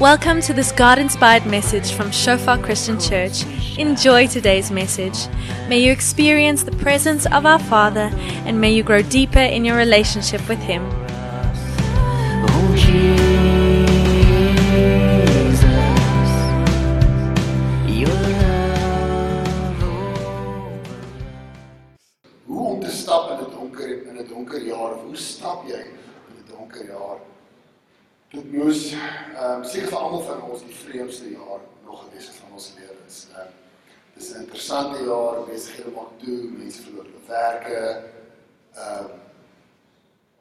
Welcome 0.00 0.40
to 0.42 0.54
this 0.54 0.72
God 0.72 0.98
inspired 0.98 1.44
message 1.44 1.92
from 1.92 2.10
Shofar 2.10 2.56
Christian 2.56 2.98
Church. 2.98 3.44
Enjoy 3.76 4.26
today's 4.26 4.70
message. 4.70 5.28
May 5.68 5.80
you 5.80 5.92
experience 5.92 6.62
the 6.62 6.72
presence 6.72 7.26
of 7.26 7.44
our 7.44 7.58
Father 7.58 8.10
and 8.46 8.58
may 8.58 8.72
you 8.72 8.82
grow 8.82 9.02
deeper 9.02 9.40
in 9.40 9.62
your 9.62 9.76
relationship 9.76 10.48
with 10.48 10.58
Him. 10.60 10.82
Oh 12.48 12.72
Jesus, 12.76 13.20
your 17.86 18.08
love. 18.08 19.84
Hoe 22.46 22.72
om 22.72 22.80
te 22.80 22.90
stap 22.90 23.30
in 23.30 23.36
'n 23.44 23.50
donker 23.50 24.08
in 24.08 24.16
'n 24.16 24.26
donker 24.28 24.64
jaar? 24.64 24.94
Hoe 25.04 25.16
stap 25.16 25.66
jy 25.68 25.76
in 25.76 26.36
'n 26.38 26.44
donker 26.48 26.86
jaar? 26.86 27.20
Dit 28.30 28.52
moes 28.52 28.92
ehm 28.92 29.56
um, 29.58 29.62
seker 29.66 29.88
vir 29.90 29.98
almal 29.98 30.20
van 30.22 30.42
ons 30.46 30.60
die 30.62 30.76
vreemdste 30.84 31.32
jaar 31.32 31.64
nog 31.82 32.04
gewees 32.04 32.28
het 32.28 32.36
van 32.38 32.52
ons 32.54 32.68
lewens. 32.76 33.16
Ehm 33.32 33.40
um, 33.48 33.56
dis 34.14 34.28
'n 34.30 34.42
interessante 34.44 35.00
jaar, 35.04 35.40
besighede 35.48 35.90
maak 35.90 36.12
toe, 36.22 36.36
mense 36.58 36.82
verloor 36.82 37.08
hulle 37.08 37.24
werke. 37.26 37.80
Ehm 38.74 39.04
um, 39.04 39.10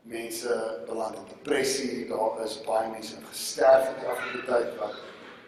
mense 0.01 0.53
beland 0.85 1.15
in 1.15 1.25
depressie, 1.33 2.07
daar 2.07 2.43
is 2.45 2.61
baie 2.67 2.91
mense 2.91 3.15
in 3.15 3.25
gesterf 3.25 3.89
in 3.89 3.99
die 3.99 4.09
afgelope 4.13 4.45
tyd 4.51 4.77
wat 4.77 4.95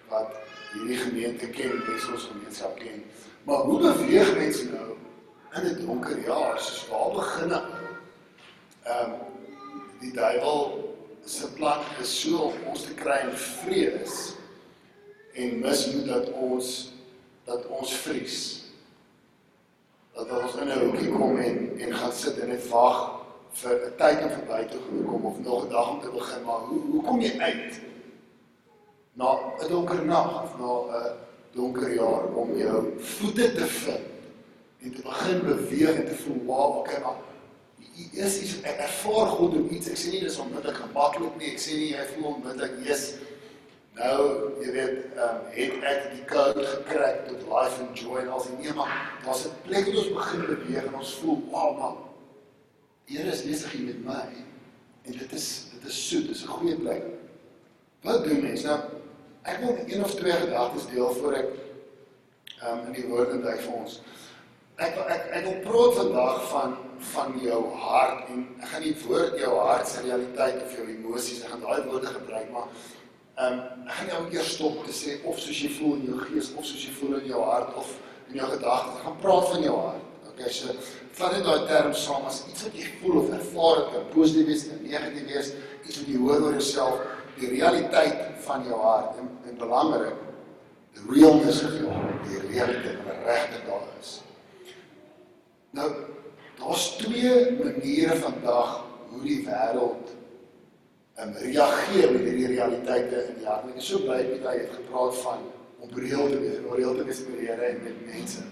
wat 0.10 0.34
hierdie 0.74 0.98
gemeente 0.98 1.50
ken, 1.50 1.78
mense 1.88 2.12
ons 2.12 2.30
gemeenskap 2.34 2.76
ken. 2.80 3.04
Maar 3.44 3.58
hoe 3.70 3.80
beweeg 3.80 4.34
mense 4.38 4.66
nou 4.66 4.98
in 5.54 5.70
'n 5.70 5.86
donker 5.86 6.26
jaar? 6.26 6.60
Soos 6.60 6.88
waar 6.90 7.12
begin 7.12 7.50
dit? 7.50 7.70
Ehm 8.84 9.14
die 10.02 10.14
duiwel 10.14 10.91
se 11.26 11.48
plan 11.54 11.80
is 12.02 12.22
so 12.22 12.38
om 12.38 12.54
ons 12.72 12.86
te 12.86 12.94
kry 12.98 13.20
in 13.28 13.36
vrees 13.38 14.34
en 15.38 15.60
mismoed 15.62 16.08
dat 16.10 16.32
ons 16.34 16.92
dat 17.46 17.66
ons 17.68 17.94
vries. 18.04 18.38
Dat 20.14 20.30
ons 20.42 20.56
in 20.62 20.68
'n 20.68 20.80
hoekie 20.86 21.12
kom 21.12 21.38
en 21.38 21.80
en 21.80 21.94
gaan 21.94 22.12
sit 22.14 22.40
en 22.40 22.48
net 22.48 22.68
wag 22.70 23.22
vir 23.52 23.74
'n 23.86 23.96
tyd 23.98 24.24
om 24.24 24.30
verby 24.30 24.62
te 24.68 24.78
kom 25.08 25.26
of 25.26 25.40
nog 25.40 25.66
'n 25.66 25.70
dag 25.70 25.90
om 25.90 26.02
te 26.02 26.10
begin, 26.10 26.44
maar 26.44 26.60
hoe 26.60 26.82
hoe 26.92 27.04
kom 27.04 27.22
jy 27.22 27.40
uit? 27.40 27.82
Na 29.14 29.40
'n 29.60 29.68
donker 29.70 30.06
nag 30.06 30.44
of 30.44 30.58
na 30.60 30.72
'n 30.98 31.16
donker 31.54 31.94
jaar 31.94 32.24
om 32.36 32.58
jou 32.58 33.00
voete 33.00 33.54
te 33.54 33.66
vind 33.66 34.08
en 34.82 34.96
te 34.96 35.02
begin 35.02 35.42
beweeg 35.42 35.96
en 35.96 36.06
te 36.06 36.16
voel, 36.16 36.44
"Wow, 36.46 36.78
okay, 36.78 37.00
maar 37.02 37.16
hier 37.16 37.41
is 38.14 38.40
iets 38.42 38.62
ek 38.64 38.80
ervaar 38.88 39.28
God 39.36 39.52
doen 39.56 39.74
iets. 39.74 39.90
Ek 39.90 40.00
sê 40.00 40.14
nie 40.14 40.24
dis 40.24 40.40
onmiddellik 40.40 40.80
gemaklik 40.84 41.36
nie. 41.38 41.52
Ek 41.56 41.60
sê 41.60 41.78
nie 41.78 41.92
jy 41.94 42.08
voel 42.14 42.34
onmiddellik 42.36 42.80
Jesus 42.86 43.20
nou, 43.98 44.52
jy 44.62 44.72
weet, 44.72 45.00
ehm 45.16 45.26
um, 45.26 45.42
het 45.52 45.84
ek 45.90 46.06
die 46.14 46.24
code 46.30 46.64
gekry 46.68 47.10
tot 47.28 47.42
life 47.50 47.82
and 47.84 47.98
joy 47.98 48.22
en 48.22 48.32
al 48.32 48.46
die 48.46 48.58
nee, 48.62 48.76
maar 48.78 48.94
daar's 49.26 49.46
'n 49.46 49.58
plek 49.66 49.86
waar 49.86 50.00
ons 50.04 50.14
begin 50.14 50.46
beweeg 50.46 50.86
en 50.86 50.96
ons 50.96 51.14
voel, 51.20 51.44
"Wow, 51.52 51.78
man, 51.80 51.98
Here 53.06 53.32
is 53.32 53.44
besig 53.44 53.74
met 53.80 54.06
my." 54.06 54.28
En 55.04 55.12
dit 55.12 55.32
is 55.34 55.68
dit 55.74 55.90
is 55.90 56.10
soet, 56.10 56.28
dit 56.28 56.36
is 56.36 56.44
'n 56.44 56.48
goeie 56.48 56.76
plek. 56.76 57.04
Wat 58.02 58.24
doen 58.24 58.42
mens 58.42 58.62
nou? 58.62 58.80
Ek 59.42 59.58
wil 59.60 59.78
een 59.88 60.04
of 60.04 60.16
twee 60.16 60.32
gedagtes 60.32 60.88
deel 60.88 61.14
voor 61.14 61.34
ek 61.34 61.50
ehm 62.62 62.80
um, 62.80 62.86
in 62.86 62.94
die 62.94 63.08
woorde 63.08 63.42
duik 63.42 63.60
vir 63.60 63.74
ons. 63.74 64.02
Ek 64.76 64.96
ek 64.96 65.26
ek 65.32 65.44
wil 65.44 65.60
praat 65.60 65.96
vandag 65.96 66.50
van 66.50 66.78
van 67.12 67.34
jou 67.42 67.60
hart 67.82 68.30
en 68.30 68.46
ek 68.62 68.70
gaan 68.72 68.86
nie 68.86 68.94
woord 69.06 69.38
jou 69.40 69.52
hart 69.58 69.90
se 69.90 70.04
realiteit 70.06 70.62
of 70.66 70.76
jou 70.78 70.86
emosies, 70.88 71.44
ek 71.44 71.54
gaan 71.54 71.66
daai 71.66 71.88
woorde 71.90 72.14
gebruik, 72.14 72.48
maar 72.54 72.70
ehm 73.42 73.60
um, 73.60 73.86
ek 73.88 73.94
gaan 73.98 74.12
jou 74.14 74.22
eers 74.36 74.54
stop 74.56 74.80
te 74.86 74.96
sê 74.96 75.18
of 75.26 75.40
soos 75.40 75.62
jy 75.66 75.72
voel 75.80 76.00
in 76.00 76.08
jou 76.12 76.22
gees 76.30 76.52
of 76.56 76.66
soos 76.68 76.86
jy 76.86 76.94
voel 77.00 77.20
in 77.20 77.30
jou 77.32 77.44
hart 77.48 77.76
of 77.82 77.94
in 78.30 78.40
jou 78.40 78.50
gedagtes. 78.54 79.02
Gaan 79.04 79.22
praat 79.24 79.48
van 79.54 79.64
jou 79.66 79.78
hart. 79.78 80.08
Okay, 80.32 80.50
so 80.56 80.76
vat 81.18 81.34
net 81.36 81.46
daai 81.46 81.68
term 81.68 81.94
saam 81.98 82.28
as 82.30 82.44
iets 82.48 82.66
wat 82.68 82.78
jy 82.80 82.88
voel 83.02 83.18
of 83.24 83.32
ervaar, 83.36 83.82
dit 83.82 83.96
kan 83.96 84.06
positief 84.14 84.48
wees, 84.48 84.68
negatief 84.84 85.26
wees, 85.34 85.54
iets 85.86 86.02
wat 86.02 86.12
jy 86.14 86.20
hoor 86.22 86.46
oor 86.46 86.56
jouself, 86.56 87.02
die 87.40 87.50
realiteit 87.52 88.28
van 88.46 88.64
jou 88.68 88.80
hart 88.84 89.20
en, 89.20 89.32
en 89.50 89.58
belangrik 89.60 90.28
the 90.94 91.02
realness 91.12 91.64
of 91.64 91.74
your 91.80 91.92
heart, 91.92 92.24
die 92.28 92.40
realiteit 92.52 93.04
wat 93.06 93.22
regtig 93.26 93.68
daar 93.68 93.86
is. 94.00 94.16
Nou, 95.78 95.88
daar's 96.62 96.88
twee 96.98 97.52
maniere 97.58 98.16
vandag 98.22 98.74
hoe 99.10 99.22
die 99.26 99.42
wêreld 99.46 100.14
um, 101.20 101.34
reageer 101.42 102.12
met 102.14 102.26
hierdie 102.28 102.50
realiteite 102.54 103.26
in 103.32 103.40
die 103.42 103.48
hart. 103.50 103.68
Ek 103.72 103.82
is 103.82 103.90
so 103.92 104.02
bly 104.06 104.22
met 104.30 104.46
hy 104.48 104.56
het 104.62 104.76
gepraat 104.78 105.18
van 105.24 105.46
om 105.82 105.94
reël 105.98 106.28
te 106.30 106.40
wees, 106.44 106.60
om 106.62 106.76
reël 106.78 106.98
te 107.00 107.06
wees 107.08 107.22
met 107.26 107.40
die 107.40 107.50
Here 107.50 107.70
en 107.72 107.82
met 107.86 108.04
mense. 108.06 108.46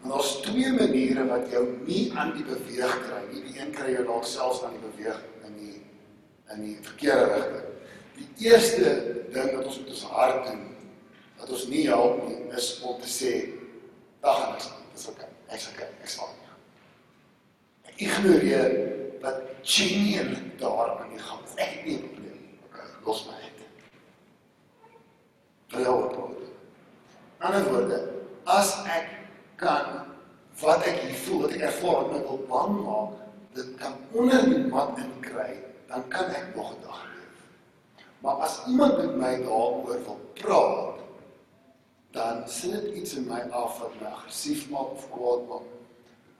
Maar 0.00 0.14
daar's 0.14 0.32
twee 0.46 0.72
maniere 0.72 1.26
wat 1.28 1.50
jou 1.52 1.64
nie 1.84 2.04
aan 2.16 2.32
die 2.36 2.46
beweeg 2.46 2.96
kry 3.04 3.20
nie. 3.32 3.42
Die 3.50 3.58
een 3.58 3.74
kry 3.74 3.92
jou 3.96 4.06
dalk 4.08 4.28
selfs 4.28 4.62
aan 4.64 4.76
die 4.78 4.84
beweeg 4.86 5.18
in 5.48 5.58
die 5.58 5.76
in 6.54 6.64
die 6.64 6.76
verkeerde 6.82 7.26
rigting. 7.34 7.66
Die 8.20 8.50
eerste 8.50 8.94
ding 9.34 9.52
wat 9.56 9.66
ons 9.66 9.80
met 9.82 9.92
ons 9.92 10.06
hart 10.14 10.44
doen, 10.48 10.64
wat 11.42 11.52
ons 11.54 11.68
nie 11.70 11.84
help 11.86 12.24
nie, 12.26 12.40
is 12.56 12.72
om 12.82 12.98
te 13.00 13.10
sê, 13.10 13.34
"Dag 14.24 14.46
en 14.48 14.70
dis 14.94 15.08
oké. 15.08 15.28
Ek's 15.48 15.68
oké. 15.74 15.88
Ek's 16.02 16.14
fine." 16.14 16.39
Ignoreer 18.00 18.70
wat 19.20 19.40
genuine 19.62 20.36
daar 20.58 20.98
aan 20.98 21.12
die 21.12 21.22
gang 21.22 21.40
is. 21.44 21.54
Ek 21.60 21.68
het 21.68 21.84
nie 21.84 21.96
'n 21.96 22.08
probleem 22.08 22.30
los 23.04 23.26
my 23.26 23.34
uit. 23.34 23.60
Vir 25.72 25.80
jou 25.80 25.96
praat. 26.14 26.46
Ander 27.40 27.64
woorde, 27.72 27.98
as 28.44 28.76
ek 28.84 29.08
kan 29.56 30.06
wat 30.60 30.84
ek 30.84 31.00
hier 31.04 31.16
voel, 31.24 31.42
wat 31.42 31.56
ek 31.56 31.66
ervaar 31.70 32.02
met 32.02 32.12
my 32.12 32.20
wil 32.28 32.42
bang 32.48 32.80
maak, 32.84 33.12
dit 33.56 33.74
kan 33.80 33.96
onder 34.12 34.44
die 34.44 34.64
mat 34.68 34.98
inkry, 34.98 35.56
dan 35.88 36.08
kan 36.08 36.24
ek 36.24 36.54
nog 36.56 36.72
'n 36.72 36.82
dag 36.82 37.02
leef. 37.14 37.38
Maar 38.20 38.34
as 38.46 38.60
iemand 38.66 38.96
met 38.96 39.16
my 39.16 39.32
daaroor 39.42 40.04
wil 40.04 40.20
praat, 40.34 40.98
dan 42.12 42.48
sien 42.48 42.70
dit 42.70 42.94
iets 42.94 43.14
in 43.14 43.26
my 43.26 43.40
af 43.50 43.78
wat 43.78 44.00
my 44.00 44.06
aggressief 44.06 44.68
maak 44.70 44.90
of 44.98 45.10
kwaad 45.10 45.48
maak 45.48 45.79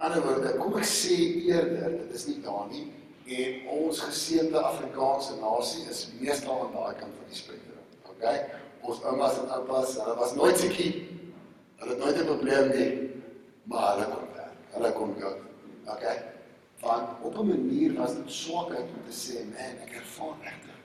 ander 0.00 0.22
woorde, 0.25 0.55
kom 0.59 0.78
ek 0.81 0.88
sê 0.88 1.19
eerder, 1.49 1.99
dit 2.03 2.16
is 2.16 2.27
nie 2.31 2.41
daar 2.44 2.66
nie 2.71 2.87
en 3.31 3.66
ons 3.77 4.00
geseënde 4.03 4.59
Afrikaanse 4.59 5.37
nasie 5.38 5.84
is 5.93 6.00
meestal 6.19 6.65
aan 6.65 6.72
daai 6.75 6.97
kant 6.99 7.15
van 7.15 7.28
die 7.31 7.38
spektrum. 7.38 7.84
Okay? 8.15 8.41
Ons 8.83 9.05
oumas 9.06 9.39
en 9.39 9.53
oupas, 9.55 9.93
hulle 10.00 10.16
was 10.19 10.34
nooit 10.34 10.59
siekie. 10.59 10.91
Hulle 11.78 11.94
het 11.94 12.03
nooit 12.03 12.19
'n 12.19 12.27
probleem 12.27 12.72
nie, 12.75 12.91
maar 13.71 13.93
hulle 13.94 14.09
kon 14.15 14.27
werk. 14.34 14.56
Hulle 14.75 14.93
kon 14.93 15.15
gaan. 15.21 15.39
Okay? 15.94 16.16
Van 16.83 17.06
op 17.22 17.39
'n 17.39 17.47
manier 17.47 17.94
was 17.94 18.15
dit 18.15 18.33
swakheid 18.33 18.89
om 18.97 19.03
te 19.06 19.15
sê, 19.15 19.44
man, 19.44 19.78
ek 19.87 19.94
ervaar 20.03 20.34
regtig 20.43 20.81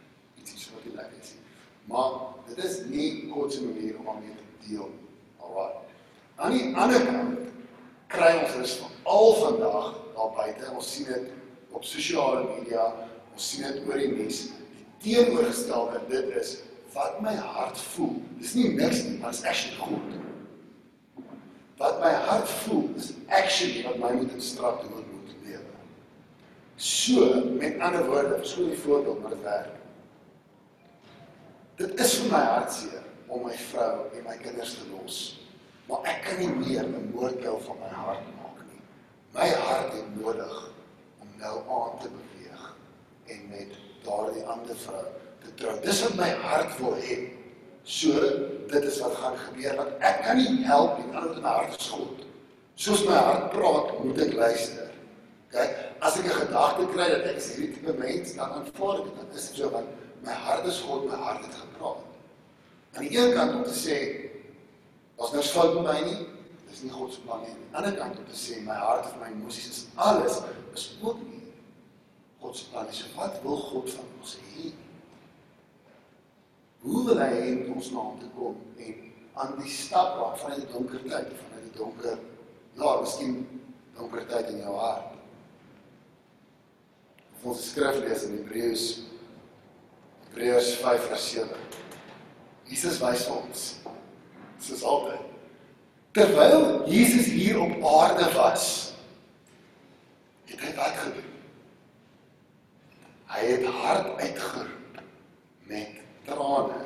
iets 0.54 0.70
wat 0.72 0.86
nie 0.86 0.96
lekker 0.96 1.20
is 1.22 1.34
nie. 1.34 1.44
Maar 1.86 2.12
dit 2.48 2.64
is 2.64 2.75
nie 2.86 3.09
God 3.31 3.54
se 3.54 3.64
manier 3.64 3.98
om 4.00 4.20
mee 4.20 4.36
te 4.36 4.70
deel. 4.70 4.90
Alraai. 5.40 5.74
Aan 6.36 6.52
die 6.52 6.75
ander 6.75 7.06
kant 7.06 7.40
kry 8.12 8.34
ons 8.44 8.56
rus 8.60 8.76
van 8.82 8.92
al 9.04 9.34
vandag 9.42 9.90
daar 10.16 10.32
buite. 10.36 10.72
Ons 10.76 10.92
sien 10.96 11.10
dit 11.10 11.32
op 11.76 11.84
sosiale 11.84 12.46
media, 12.56 12.88
ons 13.34 13.50
sien 13.50 13.66
dit 13.68 13.82
oor 13.88 14.00
die 14.00 14.12
nuus. 14.14 14.46
Die 15.02 15.16
teenoorgestelde 15.16 16.02
dit 16.10 16.32
is 16.40 16.58
wat 16.96 17.20
my 17.22 17.36
hart 17.36 17.80
voel. 17.94 18.16
Dis 18.40 18.56
nie 18.56 18.72
niks 18.78 19.04
nie, 19.04 19.18
maar 19.20 19.36
is 19.36 19.44
actually 19.44 19.78
goed. 19.82 21.25
Wat 21.78 22.00
my 22.00 22.12
hart 22.30 22.50
voel 22.63 22.88
is 22.96 23.12
actually 23.28 23.84
wat 23.84 24.00
my 24.00 24.13
moet 24.16 24.31
instruct 24.38 24.86
hoe 24.88 25.01
ek 25.01 25.10
moet 25.12 25.34
lewe. 25.44 25.80
So, 26.75 27.42
met 27.60 27.81
ander 27.84 28.06
woorde, 28.08 28.38
verskoon 28.40 28.72
die 28.72 28.80
voorbeeld 28.80 29.24
maar 29.24 29.36
werk. 29.44 29.74
Dit 31.75 32.00
is 32.00 32.13
vir 32.22 32.31
my 32.31 32.44
hartseer 32.48 33.04
om 33.28 33.44
my 33.44 33.56
vrou 33.68 34.06
en 34.16 34.24
my 34.24 34.38
kinders 34.40 34.78
te 34.80 34.88
los. 34.94 35.24
Maar 35.90 36.08
ek 36.12 36.22
kan 36.26 36.40
nie 36.42 36.50
meer 36.50 36.84
'n 36.84 37.12
moordkuil 37.14 37.60
van 37.68 37.78
my 37.80 37.92
hart 37.94 38.26
maak 38.38 38.60
nie. 38.70 38.82
My 39.34 39.50
hart 39.50 39.94
het 39.94 40.10
nodig 40.22 40.56
om 41.20 41.28
nou 41.38 41.56
aan 41.78 42.00
te 42.02 42.10
beweeg 42.18 42.64
en 43.26 43.42
met 43.50 43.72
daardie 44.04 44.44
ander 44.44 44.76
vrou 44.76 45.06
te 45.44 45.54
trou. 45.54 45.80
Dis 45.82 46.02
wat 46.04 46.16
my 46.16 46.30
hart 46.30 46.78
wil 46.78 46.96
hê. 46.96 47.18
So 47.84 48.12
dit 48.68 48.84
is 48.84 49.00
wat 49.00 49.14
gaan 49.22 49.38
gebeur 49.38 49.76
want 49.76 49.90
ek 50.00 50.24
kan 50.26 50.38
nie 50.38 50.64
help 50.66 50.98
nie, 50.98 51.16
anders 51.16 51.42
my 51.42 51.50
hart 51.50 51.80
is 51.80 51.90
God. 51.90 52.26
Soos 52.76 53.06
my 53.06 53.14
hart 53.14 53.52
praat, 53.54 53.94
moet 54.04 54.18
ek 54.26 54.34
luister. 54.34 54.90
Kyk, 55.54 55.76
as 56.02 56.18
ek 56.20 56.26
'n 56.26 56.40
gedagte 56.40 56.88
kry 56.94 57.10
dat 57.10 57.30
ek 57.30 57.38
is 57.38 57.54
hierdie 57.54 57.74
tipe 57.78 57.94
mens, 57.94 58.34
dan 58.34 58.50
aanvaar 58.58 58.98
ek 59.00 59.06
dit. 59.06 59.32
Dit 59.32 59.40
is 59.40 59.52
so 59.54 59.70
want 59.70 59.88
my 60.26 60.34
hart 60.34 60.66
is 60.66 60.82
God, 60.82 61.06
my 61.06 61.16
hart 61.16 61.46
het 61.46 61.56
gepraat. 61.56 62.02
Aan 62.96 63.06
die 63.06 63.18
een 63.18 63.34
kant 63.34 63.54
om 63.54 63.64
te 63.64 63.78
sê 63.78 63.98
Daar's 65.17 65.31
niks 65.31 65.51
fout 65.56 65.73
met 65.77 65.83
my 65.88 66.00
nie. 66.06 66.27
Dis 66.69 66.81
nie 66.83 66.91
God 66.91 67.13
se 67.13 67.21
plan 67.23 67.44
nie. 67.45 67.53
Aan 67.56 67.88
die 67.88 67.89
ander 67.89 68.00
kant 68.01 68.19
om 68.19 68.27
te 68.27 68.39
sê 68.39 68.59
my 68.65 68.75
hart 68.79 69.12
en 69.13 69.21
my 69.21 69.31
emosies 69.31 69.69
is 69.71 69.83
alles 69.95 70.41
is 70.75 70.89
ook 71.01 71.21
nie 71.23 71.53
God 72.44 72.57
se 72.57 72.69
plan 72.71 72.89
nie. 72.89 72.97
So 72.97 73.12
wat 73.15 73.39
wil 73.44 73.62
God 73.69 73.89
van 73.95 74.12
ons 74.19 74.38
hê? 74.50 74.71
Hoe 76.85 77.03
wil 77.07 77.21
hy 77.23 77.31
hê 77.33 77.51
ons 77.73 77.91
na 77.91 78.07
hom 78.09 78.19
te 78.21 78.31
kom 78.35 78.59
en 78.77 79.03
aan 79.35 79.56
die 79.59 79.71
stap 79.71 80.19
raak 80.19 80.38
van 80.44 80.56
die 80.59 80.67
donker 80.71 81.01
tyd, 81.03 81.31
van 81.50 81.63
die 81.63 81.73
donker 81.75 82.19
ja, 82.75 82.91
miskien 83.01 83.39
donker 83.95 84.27
tyd 84.29 84.51
in 84.53 84.62
jou 84.63 84.75
hart. 84.79 85.15
Of 87.38 87.50
ons 87.51 87.65
skrif 87.71 88.00
lees 88.03 88.27
in 88.27 88.38
Hebreërs 88.41 88.85
Hebreërs 90.27 90.75
5 90.81 91.09
vers 91.09 91.27
7. 91.31 91.59
Jesus 92.67 93.00
wys 93.00 93.27
vir 93.29 93.38
ons 93.39 93.67
soos 94.63 94.84
altyd. 94.84 95.22
Terwyl 96.16 96.86
Jesus 96.88 97.25
hier 97.25 97.60
op 97.60 97.86
aarde 97.86 98.28
was, 98.34 98.94
het 100.46 100.62
hy 100.63 100.72
wat 100.78 101.00
gedoen? 101.04 101.31
Hy 103.36 103.42
het 103.50 103.66
hard 103.66 104.22
uitgeroep 104.22 105.00
met 105.68 106.00
trane 106.24 106.86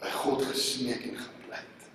by 0.00 0.12
God 0.22 0.44
gesmeek 0.48 1.04
en 1.10 1.18
gepleit. 1.20 1.88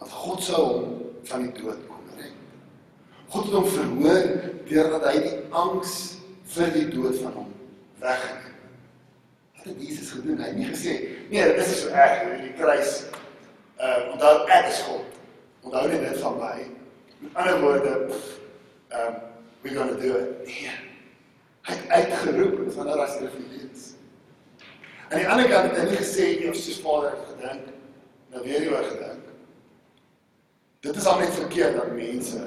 Want 0.00 0.16
God 0.24 0.42
sou 0.42 0.62
hom 0.66 0.88
van 1.30 1.46
die 1.46 1.54
dood 1.60 1.84
kom 1.86 2.16
red. 2.18 2.34
God 3.30 3.46
het 3.46 3.54
hom 3.54 3.70
verhoor 3.70 4.26
deurdat 4.66 5.06
hy 5.12 5.16
die 5.28 5.36
angs 5.62 5.96
vir 6.56 6.74
die 6.74 6.88
dood 6.90 7.20
van 7.22 7.36
hom 7.38 7.52
weggeneem. 8.02 8.58
Wat 9.56 9.70
het 9.70 9.82
Jesus 9.86 10.10
gedoen? 10.16 10.40
Hy 10.42 10.50
het 10.50 10.58
nie 10.58 10.70
gesê, 10.72 10.98
nee, 11.30 11.44
dit 11.54 11.62
is 11.62 11.76
so 11.84 11.94
erg, 11.94 12.24
jy 12.26 12.38
die 12.48 12.54
kruis. 12.58 13.04
Uh 13.82 14.12
onthou 14.14 14.46
ek 14.46 14.68
is 14.70 14.80
God. 14.86 15.20
Onthou 15.66 15.88
net 15.90 16.04
dit 16.06 16.20
van 16.22 16.38
my. 16.38 16.66
Met 17.18 17.34
ander 17.34 17.60
woorde, 17.60 17.94
um 18.94 19.14
we're 19.62 19.74
going 19.74 19.90
to 19.90 20.00
do 20.00 20.16
it. 20.16 20.46
Nee. 20.46 20.70
Hy 21.62 21.74
het 21.74 21.88
uitgeroep 21.88 22.58
en 22.58 22.72
van 22.72 22.86
daar 22.86 23.04
as 23.04 23.18
lees. 23.20 23.92
Aan 25.08 25.18
die 25.18 25.28
ander 25.28 25.48
kant 25.50 25.70
het 25.70 25.78
hy 25.78 25.84
nie 25.90 25.98
gesê 26.00 26.28
jy 26.30 26.48
het 26.48 26.58
soos 26.58 26.80
Vader 26.82 27.12
het 27.14 27.28
gedink, 27.30 27.70
nou 28.32 28.42
weer 28.46 28.66
oor 28.72 28.86
gedink. 28.88 29.30
Dit 30.82 30.96
is 30.98 31.06
al 31.06 31.18
net 31.22 31.34
verkeerd 31.36 31.76
dat 31.78 31.92
mense 31.94 32.42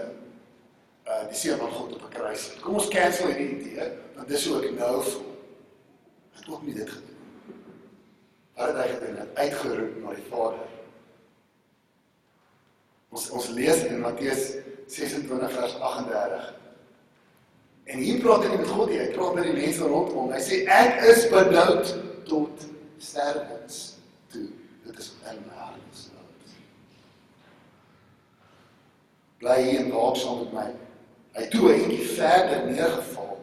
uh 1.06 1.22
die 1.30 1.38
seun 1.40 1.60
van 1.62 1.72
God 1.72 1.94
op 1.96 2.08
'n 2.08 2.14
kruis 2.16 2.48
het. 2.50 2.62
Kom 2.62 2.80
ons 2.80 2.88
cancel 2.92 3.28
hierdie 3.28 3.60
idee, 3.60 3.90
want 4.16 4.28
dis 4.28 4.48
hoe 4.48 4.62
ek 4.64 4.80
nou 4.80 5.04
voel. 5.04 5.36
Hy 6.32 6.40
het 6.40 6.50
ook 6.50 6.64
nie 6.64 6.74
dit 6.76 6.90
gedoen. 6.90 7.20
Wat 8.56 8.68
het 8.68 8.78
hy 8.78 8.88
gedoen? 8.94 9.16
Hy 9.16 9.28
het 9.28 9.38
uitgeroep 9.44 10.02
na 10.04 10.16
die 10.16 10.28
Vader. 10.32 10.75
Ons 13.16 13.30
ons 13.32 13.50
lees 13.56 13.86
in 13.88 14.02
Matteus 14.04 14.58
26 14.92 15.52
vers 15.56 15.76
38. 15.80 16.48
En 17.94 18.02
hier 18.02 18.18
praat 18.20 18.44
hy 18.44 18.50
nie 18.52 18.60
met 18.60 18.72
God 18.74 18.90
nie, 18.92 18.98
hy 19.00 19.12
praat 19.14 19.38
met 19.38 19.46
die 19.48 19.56
mense 19.56 19.88
rondom. 19.88 20.32
Hy 20.34 20.42
sê 20.44 20.64
ek 20.74 21.04
is 21.14 21.28
benoud 21.32 21.92
tot 22.28 22.66
sterwens 23.00 23.78
toe. 24.34 24.50
Dit 24.84 25.00
is 25.00 25.14
in 25.32 25.40
my 25.46 25.60
hart. 25.62 26.02
Bly 29.40 29.56
hier 29.62 29.84
en 29.84 29.94
waak 29.94 30.18
saam 30.20 30.42
met 30.42 30.56
my. 30.56 30.66
Hy 31.36 31.46
toe 31.54 31.70
'n 31.72 31.88
bietjie 31.88 32.16
verder 32.18 32.66
neergeval 32.68 33.38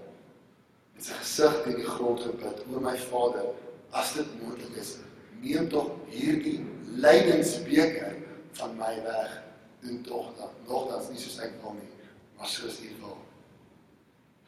met 0.94 1.04
sy 1.04 1.16
gesig 1.20 1.56
teen 1.64 1.78
die 1.80 1.88
grond 1.94 2.20
gebid. 2.20 2.60
O 2.69 2.80
my 2.80 2.96
Vader, 3.08 3.48
as 3.92 4.12
dit 4.16 4.28
moontlik 4.40 4.76
is, 4.80 4.96
neem 5.40 5.69
tog 5.69 5.92
hierdie 6.08 6.60
lydensbeker 7.04 8.16
van 8.60 8.76
my 8.76 8.94
weg. 9.04 9.51
Doen 9.82 10.00
tog 10.06 10.31
dan, 10.38 10.55
nogtans 10.69 11.11
nie 11.11 11.19
soos 11.19 11.40
ek 11.43 11.58
wil 11.62 11.76
nie, 11.79 11.90
maar 12.38 12.50
soos 12.50 12.79
U 12.82 12.90
wil. 13.02 13.19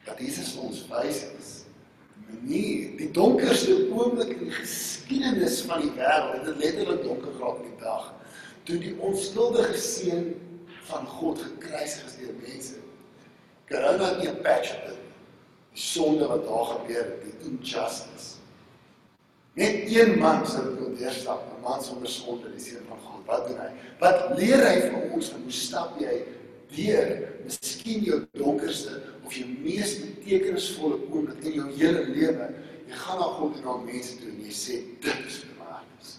Dat 0.05 0.19
Jesus 0.21 0.55
ons 0.61 0.85
wys 0.91 1.23
is 1.35 1.53
manier, 2.29 2.97
die 2.97 3.11
donkerste 3.11 3.75
oomblik 3.91 4.33
in 4.35 4.47
die 4.47 4.55
geskiedenis 4.55 5.61
van 5.67 5.83
die 5.83 5.91
wêreld, 5.97 6.45
dit 6.47 6.61
letterlik 6.63 7.03
donker 7.03 7.33
geraak 7.37 7.61
die 7.63 7.77
dag, 7.81 8.09
toe 8.65 8.77
die 8.81 8.95
onskuldige 9.03 9.77
seun 9.81 10.31
van 10.89 11.07
God 11.17 11.41
gekruisig 11.41 12.05
is 12.09 12.17
deur 12.21 12.35
mense. 12.41 12.81
Corona 13.69 14.11
het 14.11 14.21
nie 14.21 14.29
'n 14.29 14.41
patch 14.41 14.73
op 14.75 14.87
dit. 14.87 15.01
Die 15.73 15.81
sonde 15.81 16.27
wat 16.27 16.45
daar 16.47 16.65
gebeur 16.65 17.03
het, 17.03 17.21
die 17.21 17.49
injustice. 17.49 18.37
Net 19.55 19.85
een 19.91 20.17
man 20.19 20.43
sou 20.47 20.63
kon 20.75 20.95
deurstap, 20.99 21.45
'n 21.57 21.61
man 21.63 21.83
sonder 21.83 22.09
sonde, 22.09 22.51
die 22.51 22.59
seun 22.63 22.85
van 22.87 22.99
God. 22.99 23.25
Wat 23.25 23.47
doen 23.47 23.59
hy? 23.59 23.71
Wat 23.99 24.37
leer 24.37 24.61
hy 24.67 24.79
vir 24.81 25.11
ons 25.11 25.29
van 25.31 25.41
hoe 25.41 25.51
stap 25.51 25.99
jy 25.99 26.15
deur 26.75 27.11
miskien 27.43 28.03
jou 28.03 28.19
donkerste 28.35 29.01
of 29.23 29.33
jou 29.33 29.47
mees 29.47 29.99
betekenisvolle 30.01 30.99
oomblik 31.09 31.43
in 31.43 31.53
jou 31.61 31.69
hele 31.77 32.05
lewe? 32.05 32.49
Jy 32.87 32.93
gaan 32.93 33.19
na 33.19 33.29
God 33.37 33.55
en 33.57 33.63
na 33.65 33.77
mense 33.77 34.17
toe 34.19 34.29
en 34.29 34.41
jy 34.45 34.53
sê 34.53 34.75
dit 35.01 35.25
is 35.25 35.39
bewaardes. 35.49 36.11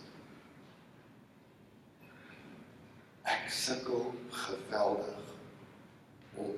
Ek 3.22 3.46
sukkel 3.52 4.08
geweldig 4.30 5.22
om 6.36 6.56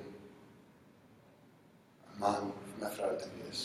'n 2.15 2.19
man 2.19 2.51
vir 2.51 2.81
my 2.81 2.89
vrou 2.95 3.13
te 3.17 3.29
wees 3.37 3.61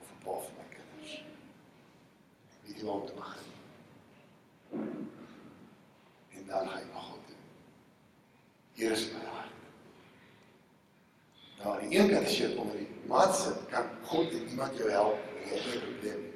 of 0.00 0.08
'n 0.10 0.24
pa 0.24 0.38
vir 0.40 0.52
my 0.58 0.66
kinders. 0.74 1.12
Ek 2.54 2.60
weet 2.66 2.76
nie 2.76 2.84
waar 2.84 3.00
om 3.00 3.06
te 3.06 3.14
begin. 3.20 3.48
En 6.30 6.46
dan 6.46 6.68
gaan 6.68 6.78
ek 6.78 6.92
na 6.92 7.00
God 7.00 7.20
toe. 7.26 7.36
Hier 8.72 8.90
is 8.92 9.12
my 9.12 9.24
hart. 9.24 9.52
Nou, 11.58 11.68
aan 11.74 11.88
die 11.88 11.98
een 11.98 12.08
kant 12.08 12.26
as 12.26 12.38
jy 12.38 12.48
sit, 13.34 13.58
kan 13.70 13.86
God 14.02 14.30
en 14.32 14.48
iemand 14.50 14.76
jou 14.78 14.90
help, 14.90 15.18
nie 15.44 15.58
'n 15.58 15.80
probleem 15.80 16.22
nie. 16.22 16.32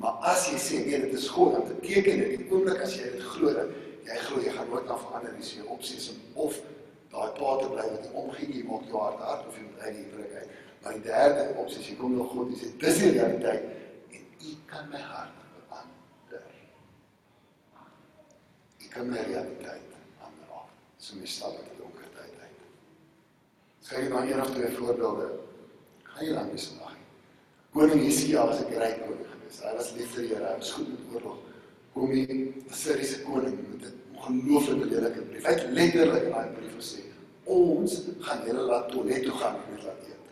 Maar 0.00 0.12
as 0.32 0.46
jy 0.48 0.58
sê 0.58 0.84
nee, 0.86 1.00
dit 1.00 1.12
is 1.12 1.28
God, 1.28 1.52
dan 1.52 1.66
beteken 1.68 2.18
dit 2.18 2.36
die 2.38 2.46
oomblik 2.50 2.80
as 2.80 2.94
jy 2.96 3.10
dit 3.12 3.22
glo 3.22 3.52
dat 3.52 3.72
jy 4.06 4.16
glo 4.26 4.40
jy 4.40 4.52
gaan 4.54 4.68
nooit 4.68 4.86
na 4.88 4.96
verander 4.96 5.32
nie, 5.32 5.44
so 5.44 5.58
jy 5.60 5.66
opsies 5.74 6.08
om 6.12 6.44
of 6.46 6.56
daai 7.10 7.32
pa 7.36 7.56
te 7.60 7.68
bly 7.72 7.84
wat 7.90 8.06
omgee 8.22 8.48
jy 8.54 8.62
maak 8.68 8.86
jou 8.88 9.02
hart 9.02 9.20
hard 9.26 9.46
of 9.50 9.58
jy 9.58 9.66
moet 9.66 9.82
uit 9.84 9.94
die 9.98 10.06
huwelik 10.06 10.32
uit. 10.38 10.48
Maar 10.82 10.92
die 10.92 11.02
derde 11.02 11.44
opsie, 11.60 11.82
jy 11.84 11.96
kom 12.00 12.16
na 12.16 12.24
God 12.24 12.48
en 12.48 12.56
sê 12.62 12.72
dis 12.84 13.02
die 13.02 13.12
realiteit 13.18 13.64
en 14.16 14.24
U 14.40 14.54
kan 14.70 14.88
my 14.94 15.02
hart 15.10 15.44
verander. 15.68 16.46
U 18.80 18.88
kan 18.94 19.12
my 19.12 19.28
realiteit 19.28 19.84
verander. 20.16 20.64
So 20.96 21.20
my 21.20 21.26
stap 21.26 21.60
uit 21.60 21.68
die 21.74 21.78
donker 21.82 22.08
tyd 22.16 22.40
uit. 22.40 22.66
Skryf 23.84 24.08
maar 24.08 24.28
een 24.30 24.40
of 24.40 24.50
twee 24.56 24.76
voorbeelde. 24.78 25.49
Jy 26.20 26.34
lank 26.36 26.52
is 26.52 26.66
vandag. 26.68 26.96
Koning 27.72 28.02
Hizkia 28.04 28.42
was 28.46 28.60
'n 28.60 28.74
ryk 28.82 28.98
koning 29.00 29.28
geweest. 29.32 29.62
Hy 29.64 29.72
was 29.76 29.92
lief 29.96 30.10
vir 30.14 30.22
die 30.22 30.34
Here, 30.34 30.44
hy 30.44 30.56
was 30.58 30.72
goed 30.72 30.88
met 30.88 31.14
oorlog. 31.14 31.38
Kom 31.94 32.10
die 32.12 32.54
Assiriese 32.70 33.22
koning 33.22 33.56
met 33.70 33.88
'n 33.88 33.94
ongelooflike 34.16 34.86
lelike 34.90 35.20
brief. 35.30 35.44
Hy 35.44 35.52
het 35.52 35.72
letterlik 35.72 36.22
in 36.22 36.30
daai 36.30 36.50
brief 36.58 36.74
gesê: 36.76 37.00
"Ons 37.44 37.92
gaan 38.20 38.44
julle 38.46 38.62
laat 38.62 38.88
toilet 38.88 39.22
toe 39.22 39.32
gaan 39.32 39.56
en 39.56 39.84
laat 39.84 40.02
eet." 40.08 40.22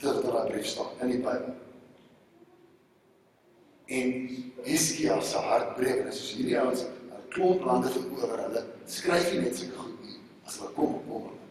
Dit 0.00 0.14
het 0.14 0.24
in 0.24 0.30
daai 0.30 0.50
brief 0.50 0.66
staan 0.66 1.00
in 1.00 1.08
die 1.08 1.18
Bybel. 1.18 1.54
En 3.86 4.08
Hizkia 4.64 5.20
se 5.20 5.36
hart 5.36 5.76
breek 5.76 6.04
en 6.04 6.12
sê 6.12 6.36
hierdie 6.36 6.60
ouens, 6.60 6.82
'n 6.82 7.28
klomp 7.28 7.64
lande 7.64 7.88
verower 7.88 8.42
hulle, 8.44 8.64
skryf 8.86 9.32
nie 9.32 9.40
net 9.40 9.56
sulke 9.56 9.78
goed 9.78 10.02
nie 10.02 10.18
as 10.44 10.58
hulle 10.58 10.72
kom 10.72 11.00
kom 11.08 11.22
hulle. 11.22 11.41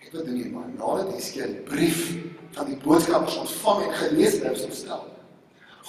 Kyk 0.00 0.12
wat 0.16 0.24
doen 0.24 0.36
hier 0.40 0.52
man, 0.52 0.72
nadat 0.78 1.12
Hizkia 1.12 1.46
die 1.50 1.64
brief 1.68 1.98
van 2.56 2.68
die 2.70 2.78
boodskappers 2.80 3.36
ontvang 3.42 3.82
en 3.84 3.96
gelees 3.98 4.38
het, 4.40 4.62
het 4.64 4.76
stel. 4.76 5.02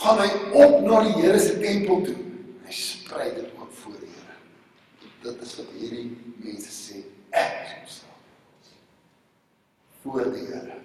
Gaan 0.02 0.20
hy 0.20 0.28
op 0.60 0.82
na 0.84 1.00
die 1.06 1.14
Here 1.22 1.40
se 1.40 1.56
tempel 1.62 2.04
toe. 2.08 2.18
Hy 2.66 2.76
sprei 2.76 3.30
dit 3.38 3.54
ook 3.56 3.72
voor 3.82 3.96
die 4.02 4.10
Here. 4.12 4.36
Dit 5.24 5.46
is 5.46 5.54
wat 5.60 5.72
hierdie 5.78 6.06
mense 6.44 6.74
sê, 6.76 7.04
ek 7.30 7.56
sal 7.64 7.88
staan. 7.96 8.76
Voor 10.04 10.28
die 10.36 10.44
Here 10.50 10.82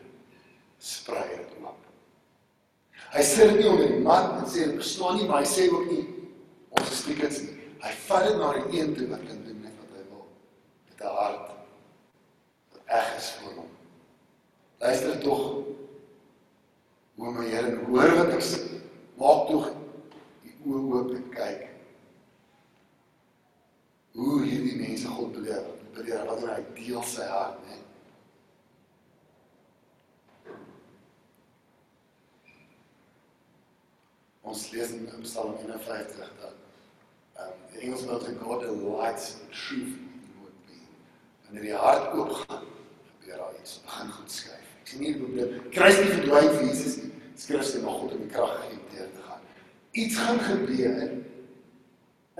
sprei 0.79 1.27
dit 1.33 1.59
oop. 1.65 1.83
Hy 3.17 3.27
sê 3.27 3.51
dit 3.51 3.59
nie 3.63 3.69
onder 3.73 3.91
die 3.91 4.07
mat 4.07 4.39
en 4.39 4.47
sê 4.47 4.69
dit 4.69 4.79
bestaan 4.79 5.19
nie, 5.19 5.27
maar 5.27 5.43
hy 5.43 5.51
sê 5.51 5.67
ook 5.73 5.91
nie 5.91 6.05
ons 6.77 6.95
is 6.95 7.03
stiekens 7.03 7.43
nie. 7.43 7.59
Hy 7.83 7.93
vat 8.07 8.31
dit 8.31 8.39
na 8.39 8.55
die 8.55 8.81
een 8.81 8.95
toe 8.95 9.11
wat 9.11 9.27
kan 9.27 9.45
doen 9.49 9.61
net 9.67 9.77
wat 9.83 9.99
hy 9.99 10.07
wil. 10.13 10.27
Met 10.87 11.03
'n 11.03 11.15
hart 11.19 11.56
eg 12.99 13.15
is 13.19 13.31
vir 13.41 13.57
hom. 13.61 13.71
Luister 14.83 15.21
tog. 15.23 15.65
O 17.17 17.33
my 17.33 17.47
Here, 17.49 17.77
hoor 17.89 18.13
wat 18.19 18.35
ek 18.37 18.45
sê. 18.45 18.61
Maak 19.17 19.47
tog 19.49 19.71
die 20.45 20.53
oë 20.67 20.83
oop 20.99 21.15
en 21.17 21.25
kyk. 21.33 21.65
Hoe 24.17 24.43
hierdie 24.45 24.77
mense 24.81 25.09
God 25.09 25.33
beleef. 25.37 25.73
Beleef 25.97 26.29
wat 26.29 26.45
hy 26.45 26.61
deel 26.77 27.05
sy 27.09 27.25
hart, 27.31 27.61
né? 27.65 27.81
Ons 34.47 34.69
lees 34.73 34.93
in 34.95 35.09
Psalm 35.25 35.57
51 35.59 36.13
dat 36.21 36.53
um, 37.43 37.57
die 37.73 37.81
Engels 37.81 38.05
wat 38.07 38.29
God 38.41 38.63
delights 38.63 39.33
in 39.41 39.49
truth 39.51 39.97
would 40.39 40.61
be. 40.69 40.79
Wanneer 41.47 41.67
die 41.71 41.81
hart 41.81 42.15
oop 42.15 42.37
gaan, 42.45 42.69
gebeur 43.27 43.39
daar 43.39 43.55
iets. 43.61 43.81
Begin 43.85 44.11
goed 44.11 44.31
skryf. 44.31 44.67
Ek 44.81 44.89
sien 44.89 45.01
nie 45.03 45.13
die 45.13 45.21
probleem. 45.21 45.71
Kruis 45.75 45.99
nie 45.99 46.11
verdwyn 46.13 46.53
vir 46.55 46.67
Jesus 46.69 46.99
nie. 47.01 47.13
Skrif 47.37 47.65
sê 47.67 47.83
maar 47.83 47.99
God 47.99 48.13
het 48.15 48.23
die 48.23 48.31
krag 48.31 48.53
gegee 48.61 48.79
om 48.79 48.93
deur 48.93 49.09
te 49.15 49.25
gaan. 49.27 49.49
Iets 50.03 50.19
gaan 50.21 50.39
gebeur 50.47 51.09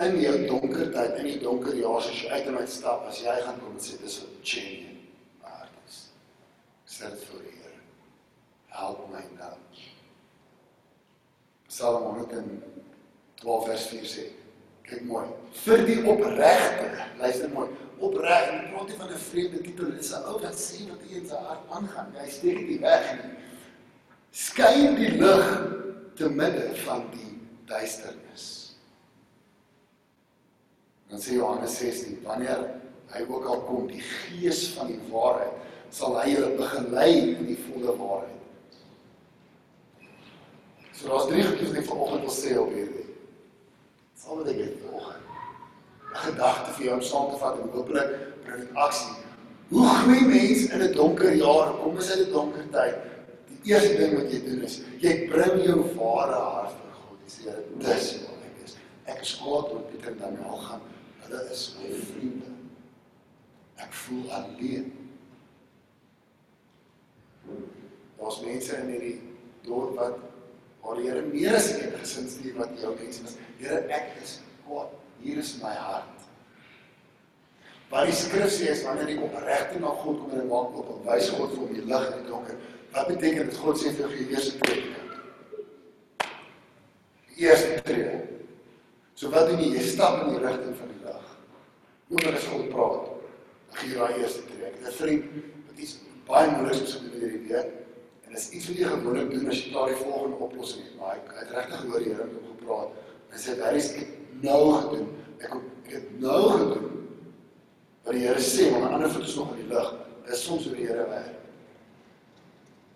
in 0.07 0.19
jou 0.21 0.37
donker 0.47 0.91
tyd, 0.93 1.19
in 1.23 1.29
die 1.33 1.41
donker 1.43 1.75
jare 1.75 1.99
as 1.99 2.23
jy 2.23 2.31
uit 2.31 2.49
en 2.53 2.59
uit 2.61 2.71
stap, 2.71 3.05
as 3.09 3.21
jy 3.25 3.35
gaan 3.43 3.59
kom 3.61 3.75
en 3.75 3.83
sê 3.83 3.99
dis 4.03 4.21
'n 4.23 4.39
genuine 4.43 4.95
waardes. 5.43 5.99
Sê 6.87 7.11
dit 7.11 7.25
vir 7.25 7.41
Here. 7.43 7.75
Help 8.69 9.09
my 9.11 9.25
nou. 9.39 9.57
Psalm 11.69 12.03
112 12.03 13.67
vers 13.67 13.87
4 13.89 14.05
sê 14.05 14.31
kyk 14.87 15.03
mooi 15.03 15.27
vir 15.65 15.87
die 15.87 15.99
opregte 16.07 17.07
luister 17.19 17.51
mooi 17.51 17.69
opreg 17.99 18.51
en 18.53 18.69
praat 18.71 18.89
nie 18.89 18.99
van 19.01 19.13
'n 19.13 19.25
vreemde 19.31 19.61
titel 19.61 19.91
dis 19.97 20.13
'n 20.13 20.29
ou 20.31 20.41
wat 20.43 20.55
sê 20.55 20.89
wat 20.91 21.03
in 21.09 21.29
sy 21.29 21.41
hart 21.49 21.71
aangaan 21.71 22.13
hy 22.19 22.29
steek 22.31 22.59
dit 22.69 22.81
weg 22.81 23.11
nie 23.23 23.35
skyn 24.31 24.97
die 24.97 25.11
lig 25.23 25.47
te 26.17 26.29
midde 26.29 26.75
van 26.85 27.05
die 27.11 27.33
duisternis 27.67 28.77
dan 31.09 31.21
sê 31.21 31.39
Johannes 31.41 31.79
16 31.79 32.23
wanneer 32.23 32.65
hy 33.15 33.23
ook 33.29 33.45
al 33.45 33.61
kom 33.61 33.87
die 33.89 34.03
gees 34.03 34.69
van 34.77 34.87
die 34.87 35.01
waarheid 35.11 35.53
sal 35.91 36.19
hy 36.21 36.31
julle 36.31 36.57
begelei 36.57 37.13
in 37.37 37.47
die 37.47 37.63
volle 37.69 37.97
waarheid 37.97 38.37
So 40.97 41.09
daar's 41.09 41.27
drie 41.29 41.43
goedjies 41.45 41.69
wat 41.69 41.79
ek 41.83 41.89
vanoggend 41.91 42.23
wil 42.25 42.33
sê 42.33 42.53
op 42.57 42.71
hierdie. 42.73 43.05
Sal 44.17 44.39
wat 44.41 44.49
ek 44.49 44.63
het 44.63 44.79
vanoggend. 44.81 45.36
'n 46.17 46.33
Gedagte 46.33 46.73
vir 46.77 46.85
jou 46.87 46.95
om 46.97 47.03
saam 47.03 47.31
te 47.31 47.39
vat 47.39 47.59
en 47.61 47.71
hopelik 47.71 48.11
bring 48.45 48.61
dit 48.61 48.75
aksie. 48.75 49.15
Hoe 49.69 49.87
groei 49.89 50.21
mens 50.27 50.67
in 50.71 50.83
'n 50.83 50.93
donker 50.93 51.35
jaar? 51.35 51.75
Kom 51.77 51.97
ons 51.97 52.11
uit 52.11 52.27
'n 52.27 52.33
donker 52.33 52.65
tyd. 52.71 52.97
Die 53.49 53.73
eerste 53.73 53.97
ding 53.97 54.15
wat 54.17 54.33
jy 54.33 54.41
doen 54.45 54.63
is 54.63 54.81
jy 54.99 55.29
bring 55.29 55.65
jou 55.65 55.79
ware 55.95 56.41
hart 56.41 56.77
vir 56.83 56.95
God. 57.01 57.19
Jy 57.25 57.31
sê 57.31 57.43
dis 57.79 58.13
wat 58.25 58.45
ek 58.49 58.65
is. 58.65 58.77
Ek 59.05 59.21
is 59.21 59.37
kwaad 59.37 59.73
oor 59.73 59.83
Pieter 59.91 60.13
en 60.13 60.19
Daniel 60.19 60.57
gaan. 60.57 60.81
Hulle 61.23 61.51
is 61.51 61.77
my 61.81 61.91
vriende. 61.93 62.53
Ek 63.77 63.93
voel 63.93 64.31
alleen. 64.31 64.93
Daar's 68.19 68.41
mense 68.41 68.77
in 68.77 68.89
hierdie 68.89 69.21
dorp 69.63 69.95
wat 69.97 70.19
Maar 70.87 70.97
die 70.97 71.09
Here 71.11 71.23
meer 71.23 71.55
as 71.55 71.73
een 71.75 71.93
gesin 71.99 72.29
stuur 72.31 72.55
wat 72.61 72.79
jou 72.81 72.93
mense 72.95 73.23
is. 73.27 73.35
Here, 73.59 73.81
ek 73.91 74.13
is 74.23 74.39
kwaad. 74.67 74.93
Hier 75.23 75.39
is 75.39 75.57
my 75.63 75.75
hart. 75.75 76.17
Wat 77.91 78.09
die 78.09 78.15
skrif 78.19 78.51
sê 78.51 78.73
is 78.73 78.83
wanneer 78.83 79.13
jy 79.13 79.21
opregte 79.23 79.79
na 79.79 79.93
God 80.03 80.19
kom 80.25 80.33
en 80.35 80.49
maak 80.51 80.75
op 80.81 80.89
en 80.97 81.05
wys 81.07 81.29
God 81.37 81.53
vir 81.55 81.63
hom 81.63 81.75
die 81.75 81.85
lig 81.87 82.09
in 82.09 82.17
die 82.19 82.31
donker. 82.31 82.57
Wat 82.97 83.11
beteken 83.13 83.51
dit 83.51 83.61
God 83.63 83.79
sê 83.79 83.93
vir 83.95 84.17
jou 84.17 84.27
eerste 84.33 84.59
tree? 84.65 84.89
Die 87.31 87.47
eerste 87.47 87.79
tree. 87.87 88.17
So 89.15 89.31
wat 89.33 89.47
doen 89.51 89.63
jy? 89.63 89.77
Jy 89.77 89.85
stap 89.93 90.25
in 90.25 90.35
die 90.35 90.43
rigting 90.43 90.75
van 90.81 90.91
die 90.91 90.99
lig. 91.05 91.31
Oor 92.17 92.29
as 92.33 92.51
God 92.51 92.69
praat. 92.75 93.07
Dan 93.71 93.81
gee 93.81 93.93
jy 93.93 94.03
daai 94.03 94.21
eerste 94.25 94.45
tree. 94.51 94.67
Ek 94.67 94.77
het 94.81 94.91
'n 94.91 94.99
vriend 94.99 95.25
wat 95.69 95.79
iets 95.87 95.97
baie 96.27 96.51
moeilik 96.51 96.83
is 96.83 96.97
om 96.97 97.03
te 97.05 97.11
doen 97.15 97.23
hierdie 97.23 97.47
week. 97.53 97.73
En 98.27 98.35
dis 98.35 98.51
iets 98.51 98.69
wat 98.69 98.77
jy 98.83 98.91
gewoonlik 98.91 99.31
doen 99.31 99.49
as 99.49 99.63
jy 99.63 99.71
klaar 99.71 99.89
die 99.95 100.03
volgende 100.03 100.37
oplossing 100.37 100.83
het. 100.83 100.95
Maar 100.99 101.17
ek 101.17 101.35
het 101.39 101.51
regtig 101.55 101.81
gehoor 101.81 102.03
die 102.03 102.13
Here 102.13 102.23
het 102.23 102.35
hom 102.35 102.47
gepraat. 102.59 102.91
Hy 103.31 103.39
sê 103.39 103.59
daar 103.59 103.77
is 103.79 103.93
ek 103.95 104.16
nou 104.43 104.73
gedoen. 104.73 105.09
Ek 105.39 105.55
ek 105.87 105.93
het 105.93 106.21
nou 106.21 106.43
gedoen. 106.51 106.93
Wat 108.07 108.15
die 108.15 108.27
Here 108.27 108.41
sê, 108.41 108.71
'n 108.71 108.93
ander 108.93 109.11
voet 109.11 109.27
is 109.27 109.35
nog 109.37 109.51
in 109.55 109.57
die 109.57 109.75
lug. 109.75 109.95
Dis 110.27 110.45
soms 110.45 110.65
hoe 110.65 110.75
die 110.75 110.87
Here 110.87 111.09
werk. 111.09 111.35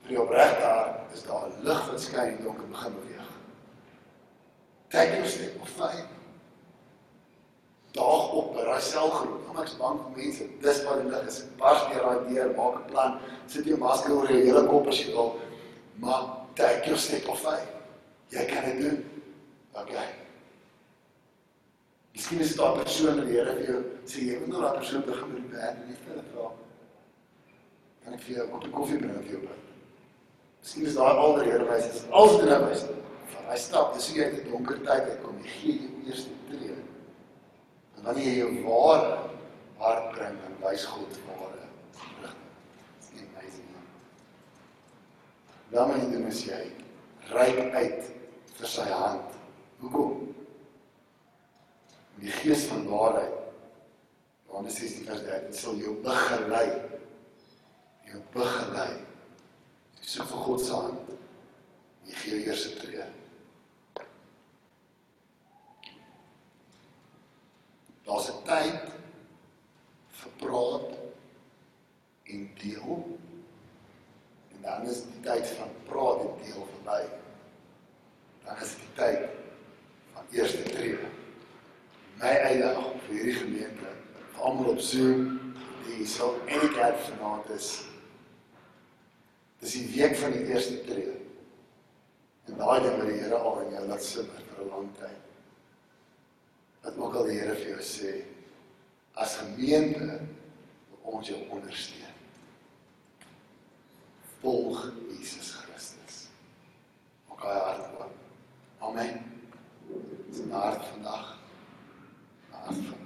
Vir 0.03 0.09
die 0.09 0.21
opregte 0.21 0.65
hart 0.65 1.13
is 1.15 1.23
daar 1.23 1.47
'n 1.49 1.65
lig 1.67 1.91
wat 1.91 2.01
skyn 2.01 2.37
en 2.37 2.43
donker 2.45 2.69
begin 2.69 2.95
beweeg. 2.95 3.29
Kyk 4.89 5.13
jy 5.15 5.27
steek 5.27 5.61
of 5.63 5.69
fyn. 5.69 6.07
Daag 7.93 8.33
op 8.33 8.55
by 8.55 8.65
daai 8.65 8.81
selgroep. 8.81 9.47
Kom 9.47 9.59
ek's 9.63 9.77
bang 9.77 10.01
vir 10.01 10.23
mense. 10.23 10.45
Dis 10.63 10.83
wat 10.85 11.03
die 11.03 11.11
lig 11.11 11.27
is. 11.27 11.43
Pas 11.59 11.87
deur 11.91 12.03
daai 12.03 12.35
deur, 12.35 12.55
maak 12.57 12.75
'n 12.79 12.91
plan. 12.91 13.19
Sit 13.47 13.65
jou 13.65 13.79
masker 13.79 14.13
oor 14.13 14.29
jou 14.29 14.43
hele 14.45 14.67
kop 14.67 14.87
as 14.87 14.99
jy 14.99 15.13
wil. 15.13 15.41
Maar 15.97 16.23
kyk 16.55 16.85
jy 16.87 16.97
steek 16.97 17.29
of 17.29 17.41
fyn. 17.41 17.67
Jy 18.29 18.45
kan 18.47 18.65
dit 18.65 18.81
doen. 18.81 19.05
Okay. 19.73 20.07
Miskien 22.15 22.41
is 22.43 22.53
dit 22.53 22.59
daai 22.59 22.79
persoon 22.83 23.21
wat 23.21 23.29
die 23.29 23.37
Here 23.39 23.55
vir 23.57 23.67
jou 23.69 23.81
sê 24.11 24.25
jy 24.27 24.39
moet 24.41 24.53
nou 24.55 24.63
daai 24.65 24.79
persoon 24.81 25.05
begin 25.07 25.33
met 25.33 25.43
die 25.45 25.57
werk 25.57 25.83
en 25.83 25.91
net 25.93 26.07
hulle 26.11 26.25
vra. 26.33 26.49
Kan 28.05 28.17
ek 28.17 28.25
vir 28.27 28.37
jou 28.37 28.47
'n 28.47 28.51
koppie 28.55 28.73
koffie 28.79 28.99
bring 28.99 29.21
vir 29.21 29.31
jou? 29.35 29.43
Miskien 30.61 30.87
is 30.87 30.97
daai 30.99 31.15
al 31.25 31.37
die 31.39 31.47
Here 31.51 31.69
wys 31.69 31.87
is 31.87 32.03
als 32.11 32.37
dit 32.39 32.49
nou 32.51 32.65
wys. 32.67 32.85
Hy 33.51 33.57
stap, 33.59 33.95
dis 33.95 34.09
jy 34.15 34.25
uit 34.25 34.35
die 34.37 34.51
donker 34.51 34.79
tyd 34.87 35.09
uitkom. 35.11 35.39
Jy 35.43 35.55
gee 35.61 35.79
jou 35.83 35.93
eerste 36.07 36.31
tree. 36.49 36.75
En 37.99 38.05
wanneer 38.05 38.27
jy 38.27 38.37
jou 38.39 38.51
ware 38.67 39.17
hart 39.79 40.11
bring 40.15 40.37
en 40.47 40.59
wys 40.63 40.85
God 40.85 41.19
ware. 41.27 41.65
Dis 43.01 43.23
amazing. 43.23 43.71
Dan 45.71 45.89
moet 45.89 46.13
jy 46.13 46.23
mens 46.23 46.45
jy 46.47 46.61
ryk 47.31 47.75
uit 47.75 48.13
vir 48.59 48.69
sy 48.69 48.87
hand. 48.91 49.39
Hoekom? 49.81 50.40
Die 52.21 52.31
gees 52.31 52.67
van 52.69 52.85
waarheid. 52.89 53.37
Johannes 54.47 54.77
16 54.77 55.05
vers 55.09 55.23
13 55.25 55.55
sal 55.57 55.79
jou 55.81 55.95
begelei. 56.05 56.67
Jou 58.11 58.21
begelei. 58.35 58.91
Jy 60.01 60.09
soek 60.15 60.29
vir 60.33 60.45
God 60.49 60.65
se 60.65 60.75
hand. 60.75 61.13
Jy 62.09 62.17
gee 62.23 62.35
jou 62.35 62.41
eerste 62.51 62.75
tree. 62.81 63.07
Daar's 68.05 68.29
'n 68.33 68.43
tyd 68.45 68.91
vir 70.21 70.33
praat 70.43 70.99
en 72.25 72.51
deel. 72.63 73.19
En 74.53 74.63
dan 74.63 74.83
is 74.83 75.03
die 75.05 75.21
tyd 75.23 75.47
van 75.47 75.71
praat 75.87 76.21
en 76.27 76.37
deel 76.45 76.67
verby. 76.75 77.01
Dan 78.45 78.57
is 78.57 78.75
die 78.75 78.93
tyd 78.95 79.29
van 80.13 80.25
eerste 80.31 80.63
tree. 80.63 80.99
My 82.21 82.35
uitdaging 82.37 83.01
vir 83.07 83.15
hierdie 83.17 83.37
gemeente, 83.39 83.93
vir 84.33 84.43
almal 84.45 84.75
op 84.75 84.80
Zoom, 84.91 85.55
die 85.87 86.07
so 86.07 86.41
enige 86.47 86.73
kerk 86.75 86.99
vanaand 87.07 87.51
is 87.55 87.69
dis 89.61 89.77
die 89.77 89.87
week 89.93 90.17
van 90.19 90.33
die 90.35 90.47
eerste 90.51 90.81
tree. 90.89 91.13
En 92.49 92.57
daai 92.59 92.81
ding 92.83 92.97
wat 92.99 93.07
die 93.07 93.19
Here 93.21 93.39
al 93.39 93.61
in 93.63 93.75
jou 93.77 93.83
laat 93.87 94.03
simmer 94.03 94.41
vir 94.49 94.65
'n 94.65 94.71
lang 94.73 94.89
tyd 94.99 95.27
wat 96.83 96.97
ook 96.97 97.15
al 97.21 97.29
die 97.29 97.39
Here 97.39 97.55
vir 97.55 97.69
jou 97.77 97.85
sê 97.87 98.15
as 99.15 99.37
gemeente 99.37 100.07
wil 100.91 101.19
ons 101.19 101.29
jou 101.29 101.39
ondersteun. 101.55 102.17
Volg 104.41 104.89
Jesus 105.13 105.53
Christus. 105.61 106.25
Ook 107.29 107.45
hy 107.45 107.59
hart 107.59 108.01
oop. 108.01 108.17
Amen. 108.81 109.23
Dis 110.31 110.41
'n 110.41 110.51
hart 110.51 110.83
vandag. 110.95 111.37
'n 111.37 112.65
Hart 112.65 112.75
vandag. 112.75 113.00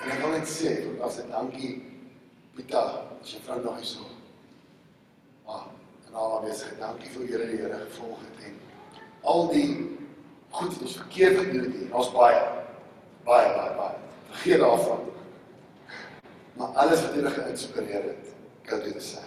En 0.00 0.08
ek 0.08 0.22
wil 0.22 0.32
net 0.32 0.48
sê, 0.48 0.72
as 1.04 1.18
ek 1.20 1.28
dankie 1.32 1.74
Pita, 2.56 2.82
as 3.20 3.34
jy 3.34 3.40
vrou 3.44 3.58
nog 3.62 3.76
hier 3.78 3.88
so. 3.88 4.06
Maar 5.46 5.66
en 6.08 6.16
al 6.22 6.38
wees 6.44 6.62
ek 6.66 6.78
dankie 6.80 7.10
vir 7.14 7.28
julle 7.34 7.48
die 7.52 7.60
Here 7.60 7.80
gevolg 7.84 8.22
het 8.26 8.46
en 8.48 8.56
al 9.30 9.50
die 9.52 9.68
goed 10.50 10.72
wat 10.74 10.84
ons 10.86 10.96
verkeerd 11.02 11.38
gedoen 11.38 11.66
het 11.68 11.76
hier. 11.76 11.92
Ons 11.94 12.12
baie 12.14 12.40
baie 13.28 13.50
baie 13.54 13.74
baie. 13.76 13.98
Vergeet 14.30 14.62
daarvan. 14.64 15.04
Maar 16.58 16.80
alles 16.82 17.04
wat 17.04 17.14
julle 17.16 17.34
geïnspireer 17.36 18.08
het, 18.10 18.32
kan 18.68 18.82
dit 18.84 19.04
sê. 19.04 19.22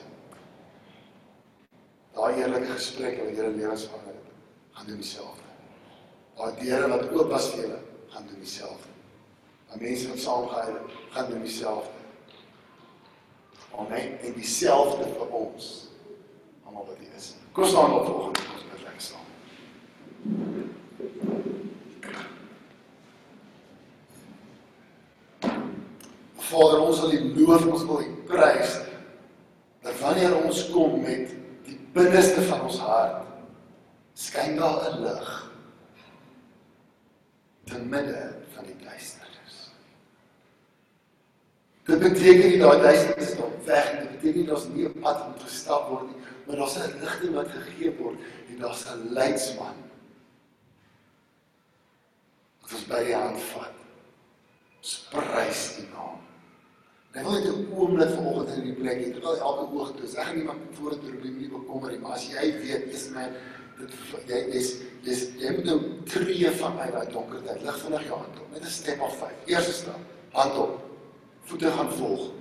Daai 2.13 2.39
eerlike 2.42 2.74
gesprekke 2.75 3.25
wat 3.25 3.38
julle 3.38 3.53
lewens 3.56 3.88
verander 3.89 4.18
het, 4.18 4.34
gaan 4.77 4.89
doen 4.89 5.01
dieselfde. 5.01 5.53
Daai 6.38 6.51
deure 6.62 6.89
wat 6.94 7.08
oop 7.13 7.32
was 7.34 7.50
vir 7.53 7.63
julle, 7.65 7.80
gaan 8.13 8.27
doen 8.30 8.42
dieselfde. 8.44 8.92
Maar 9.74 9.82
mense 9.82 10.08
wat 10.08 10.20
saamgehuil 10.20 10.74
het, 10.74 10.82
gaan 11.10 11.30
doen 11.30 11.42
dieselfde. 11.42 11.89
Amen. 13.77 14.20
En 14.22 14.34
dieselfde 14.34 15.03
vir 15.03 15.27
ons. 15.27 15.88
Almal 16.63 16.86
wat 16.86 16.98
hier 17.00 17.15
is. 17.18 17.34
Kom 17.51 17.65
staan 17.65 17.94
op 17.94 18.06
volgende. 18.06 18.39
Ons 18.53 18.63
moet 18.70 18.84
lekker 18.84 19.01
staan. 19.01 19.20
Vader, 26.36 26.80
ons 26.80 27.00
wil 27.00 27.13
U 27.13 27.39
loof, 27.39 27.65
ons 27.65 27.86
wil 27.86 28.01
U 28.01 28.13
prys. 28.30 28.77
Dat 29.82 30.00
wanneer 30.00 30.38
ons 30.44 30.70
kom 30.70 31.01
met 31.01 31.34
die 31.65 31.80
binneste 31.98 32.46
van 32.46 32.62
ons 32.70 32.77
hart, 32.77 33.25
skyn 34.13 34.56
daar 34.62 34.94
'n 34.94 35.01
lig 35.01 35.51
te 37.65 37.80
midde 37.80 38.36
van 38.53 38.65
die 38.65 38.77
duisternis. 38.86 39.23
Dit 41.84 42.00
beteken 42.00 42.50
nie 42.50 42.60
daai 42.62 42.80
duisternis 42.80 43.30
is 43.30 43.38
dalk 43.40 43.56
weg 43.68 43.88
nie. 43.94 44.02
Dit 44.02 44.12
beteken 44.12 44.40
nie 44.40 44.48
daar's 44.48 44.68
nie 44.72 44.86
'n 44.88 45.00
pad 45.04 45.25
om 45.25 45.34
te 45.38 45.50
stap 45.52 45.90
word 45.90 46.06
nie, 46.08 46.22
maar 46.46 46.56
daar's 46.56 46.78
'n 46.78 47.00
rigting 47.00 47.34
wat 47.36 47.48
gegee 47.48 47.92
word 47.98 48.18
en 48.50 48.60
daar's 48.60 48.86
'n 48.86 49.13
leidsman. 49.13 49.75
Wat 52.62 52.74
ons 52.74 52.88
by 52.88 53.04
die 53.04 53.16
hand 53.16 53.40
vat. 53.40 53.75
Ons 54.78 55.08
prys 55.12 55.75
die 55.75 55.88
naam. 55.92 56.20
Ek 57.13 57.24
wil 57.24 57.32
net 57.32 57.46
'n 57.52 57.68
oomblik 57.75 58.10
vanoggend 58.16 58.56
in 58.58 58.63
die 58.63 58.74
plek 58.74 58.98
hê 58.98 59.12
terwyl 59.12 59.38
elke 59.38 59.75
oog 59.75 59.92
toe 59.92 60.06
is. 60.06 60.16
Ek 60.16 60.25
gaan 60.25 60.38
nie 60.38 60.44
maar 60.44 60.56
vorentoe 60.72 61.12
roep 61.12 61.24
nie 61.24 61.50
bekommer 61.50 61.92
nie, 61.92 62.00
maar 62.00 62.12
as 62.12 62.28
jy 62.28 62.54
weet 62.62 62.88
is 62.94 63.10
my 63.10 63.28
dit 63.78 63.92
jy 64.28 64.40
is 64.56 64.80
dis 65.04 65.28
jy 65.38 65.52
moet 65.52 65.66
nou 65.66 65.80
tree 66.06 66.52
van 66.52 66.80
uit 66.80 66.92
daai 66.92 67.12
donker 67.12 67.44
tyd. 67.44 67.62
Lig 67.62 67.78
vinnig 67.80 68.04
jou 68.08 68.18
hand 68.18 68.40
op. 68.40 68.52
Net 68.52 68.63
'n 68.63 68.72
step 68.72 69.02
of 69.02 69.18
5. 69.18 69.36
Eerste 69.46 69.72
stap. 69.72 70.00
Hand 70.32 70.58
op. 70.58 70.92
Voete 71.43 71.71
gaan 71.71 71.91
volg. 71.91 72.31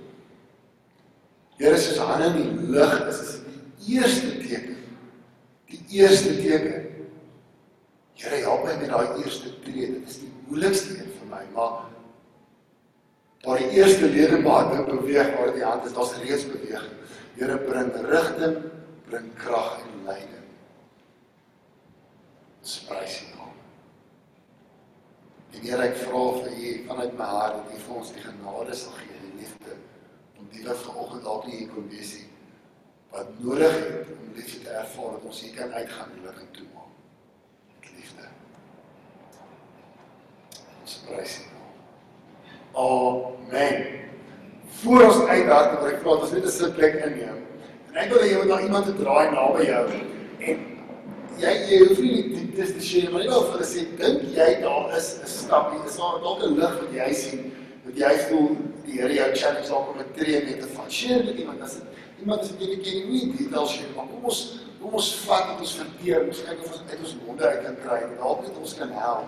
Here 1.57 1.77
se 1.77 1.99
hande 1.99 2.25
in 2.25 2.35
die 2.41 2.69
lug 2.75 3.07
is 3.07 3.19
die 3.83 3.99
eerste 3.99 4.37
teken. 4.37 4.77
Die 5.65 5.81
eerste 5.89 6.35
teken. 6.41 6.89
Here 8.13 8.41
help 8.45 8.63
my 8.65 8.75
met 8.79 8.89
daai 8.89 9.23
eerste 9.23 9.51
tree. 9.63 9.89
Dit 9.97 10.09
is 10.09 10.19
die 10.23 10.31
moeilikste 10.47 10.97
een 10.97 11.11
vir 11.19 11.29
my, 11.29 11.43
maar 11.55 11.81
waar 13.43 13.59
die 13.59 13.69
eerste 13.75 14.07
ledemaat 14.09 14.85
beweeg 14.87 15.33
waar 15.35 15.51
die 15.53 15.63
hand 15.63 15.85
is, 15.85 15.93
daar's 15.93 16.15
reeds 16.23 16.45
beweging. 16.47 16.99
Here 17.35 17.57
bring 17.57 17.91
rigting, 18.07 18.57
bring 19.09 19.31
krag 19.35 19.81
en 19.81 20.05
leiding. 20.05 20.47
Sprys 22.61 23.21
U 23.21 23.25
naam. 23.35 23.52
En 25.53 25.61
Here 25.61 25.85
ek 25.85 25.97
vra 26.01 26.21
vir 26.39 26.53
U 26.57 26.71
vanuit 26.89 27.17
my 27.17 27.29
hart 27.29 27.57
dat 27.59 27.73
U 27.73 27.81
vir 27.85 27.97
ons 28.01 28.13
die 28.15 28.23
genade 28.25 28.77
sal 28.77 28.95
gee, 28.99 29.19
die 29.21 29.33
liefde 29.41 29.77
om 30.39 30.47
die 30.53 30.65
wat 30.65 30.81
vanoggend 30.87 31.25
dalk 31.27 31.47
nie 31.47 31.59
hier 31.61 31.71
kon 31.73 31.89
wees 31.91 32.15
nie, 32.17 32.27
wat 33.13 33.29
nodig 33.39 33.77
het 33.79 34.13
om 34.15 34.33
liefde 34.37 34.63
te 34.65 34.75
ervaar 34.81 35.17
dat 35.17 35.27
ons 35.29 35.41
hier 35.45 35.55
kan 35.57 35.73
uitgaan 35.73 36.15
en 36.17 36.25
lig 36.25 36.43
toe 36.57 36.67
maak. 36.73 36.91
Met 37.69 37.91
liefde. 37.99 38.29
Ons 40.81 40.97
prys 41.07 41.39
U. 41.43 41.49
Amen. 42.73 43.85
Voor 44.81 45.03
ons 45.05 45.21
uitdaag 45.29 45.75
wil 45.77 45.89
ek 45.91 45.99
vra 46.01 46.15
dat 46.15 46.27
ons 46.27 46.31
net 46.33 46.45
'n 46.45 46.57
sitplek 46.57 46.95
inneem. 47.05 47.41
En 47.91 47.95
ek 48.01 48.09
wil 48.09 48.23
hê 48.23 48.29
jy 48.31 48.37
moet 48.37 48.49
na 48.49 48.61
iemand 48.61 48.85
te 48.85 48.95
draai 48.97 49.29
naby 49.29 49.65
jou 49.69 49.85
en 50.49 50.72
jy 51.41 51.53
jy 51.69 51.79
hoef 51.85 51.99
nie 51.99 52.13
die 52.13 52.29
dieptes 52.35 52.73
te 52.75 52.85
share 52.85 53.11
maar 53.13 53.23
jy 53.25 53.29
wil 53.29 53.47
vir 53.51 53.65
sê 53.65 53.85
dink 53.99 54.23
jy 54.37 54.49
daar 54.61 54.93
is 54.97 55.07
'n 55.21 55.27
stapie, 55.27 55.81
is 55.87 55.97
daar 55.97 56.21
dalk 56.21 56.43
'n 56.43 56.55
lig 56.59 56.79
wat 56.81 56.93
jy 56.93 57.13
sien 57.13 57.51
wat 57.85 57.95
jy 57.97 58.13
voel 58.29 58.49
die 58.85 58.99
Here 58.99 59.13
jou 59.13 59.29
challenge 59.35 59.69
dalk 59.69 59.89
om 59.89 59.99
'n 59.99 60.13
tree 60.17 60.43
mee 60.45 60.57
te 60.57 60.67
vat. 60.75 60.91
Share 60.91 61.23
met 61.23 61.39
iemand 61.39 61.61
as 61.61 61.73
dit 61.73 61.83
iemand 62.19 62.41
wat 62.41 62.59
jy 62.59 62.67
nie 62.67 62.81
ken 62.83 63.09
nie, 63.09 63.33
details 63.37 63.71
share, 63.71 63.89
maar 63.95 64.05
kom 64.11 64.25
ons 64.25 64.59
kom 64.81 64.93
ons 64.93 65.09
vat 65.25 65.47
dit 65.47 65.59
ons 65.59 65.75
verteer, 65.79 66.27
ons 66.27 66.43
kyk 66.43 66.59
of 66.59 66.71
ons 66.71 66.81
uit 66.91 66.99
ons 66.99 67.15
monde 67.25 67.43
uit 67.47 67.61
kan 67.63 67.75
kry 67.85 67.99
en 68.03 68.17
dalk 68.19 68.41
net 68.41 68.57
ons 68.59 68.73
kan 68.75 68.91
help. 68.91 69.27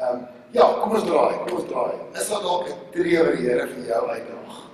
Ehm 0.00 0.14
um, 0.14 0.26
ja, 0.52 0.66
kom 0.80 0.92
ons 0.92 1.04
draai, 1.04 1.34
kom 1.44 1.58
ons 1.58 1.68
draai. 1.68 1.94
Is 2.16 2.28
daar 2.28 2.42
dalk 2.42 2.68
'n 2.68 2.78
tree 2.92 3.22
wat 3.22 3.36
die 3.36 3.46
Here 3.46 3.66
vir 3.66 3.86
jou 3.86 4.02
uitdaag? 4.08 4.69